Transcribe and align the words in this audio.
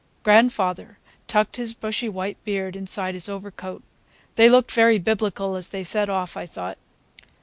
Grandfather 0.23 0.97
tucked 1.27 1.57
his 1.57 1.75
bushy 1.75 2.09
white 2.09 2.43
beard 2.43 2.75
inside 2.75 3.13
his 3.13 3.29
overcoat. 3.29 3.83
They 4.33 4.49
looked 4.49 4.71
very 4.71 4.97
Biblical 4.97 5.55
as 5.55 5.69
they 5.69 5.83
set 5.83 6.09
off, 6.09 6.35
I 6.35 6.47
thought. 6.47 6.79